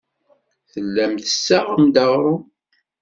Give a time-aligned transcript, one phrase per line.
[0.71, 2.41] Tellam tessaɣem-d aɣrum.